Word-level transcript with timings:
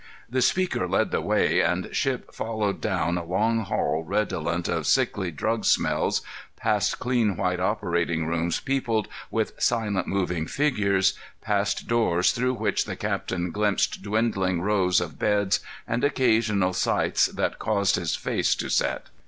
The 0.27 0.41
speaker 0.41 0.87
led 0.87 1.11
the 1.11 1.21
way, 1.21 1.59
and 1.61 1.87
Shipp 1.95 2.33
followed 2.33 2.81
down 2.81 3.19
a 3.19 3.23
long 3.23 3.59
hall 3.59 4.01
redolent 4.03 4.67
of 4.67 4.87
sickly 4.87 5.29
drug 5.29 5.63
smells, 5.63 6.23
past 6.55 6.97
clean 6.97 7.37
white 7.37 7.59
operating 7.59 8.25
rooms 8.25 8.59
peopled 8.59 9.07
with 9.29 9.53
silent 9.61 10.07
moving 10.07 10.47
figures, 10.47 11.13
past 11.41 11.87
doors 11.87 12.31
through 12.31 12.55
which 12.55 12.85
the 12.85 12.95
captain 12.95 13.51
glimpsed 13.51 14.01
dwindling 14.01 14.61
rows 14.63 15.01
of 15.01 15.19
beds 15.19 15.59
and 15.87 16.03
occasional 16.03 16.73
sights 16.73 17.27
that 17.27 17.59
caused 17.59 17.95
his 17.95 18.15
face 18.15 18.55
to 18.55 18.69
set. 18.69 19.05